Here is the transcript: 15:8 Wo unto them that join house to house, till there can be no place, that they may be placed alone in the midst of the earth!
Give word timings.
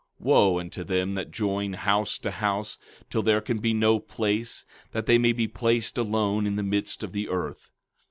15:8 0.19 0.25
Wo 0.25 0.59
unto 0.59 0.83
them 0.83 1.13
that 1.13 1.29
join 1.29 1.73
house 1.73 2.17
to 2.17 2.31
house, 2.31 2.79
till 3.11 3.21
there 3.21 3.39
can 3.39 3.59
be 3.59 3.71
no 3.71 3.99
place, 3.99 4.65
that 4.93 5.05
they 5.05 5.19
may 5.19 5.31
be 5.31 5.47
placed 5.47 5.95
alone 5.95 6.47
in 6.47 6.55
the 6.55 6.63
midst 6.63 7.03
of 7.03 7.11
the 7.11 7.29
earth! 7.29 7.69